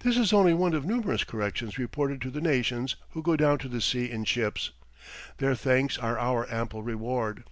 This 0.00 0.16
is 0.16 0.32
only 0.32 0.52
one 0.54 0.74
of 0.74 0.84
numerous 0.84 1.22
corrections 1.22 1.78
reported 1.78 2.20
to 2.22 2.30
the 2.30 2.40
nations 2.40 2.96
who 3.10 3.22
go 3.22 3.36
down 3.36 3.58
to 3.58 3.68
the 3.68 3.80
sea 3.80 4.10
in 4.10 4.24
ships. 4.24 4.72
Their 5.36 5.54
thanks 5.54 5.96
are 5.96 6.18
our 6.18 6.52
ample 6.52 6.82
reward. 6.82 7.44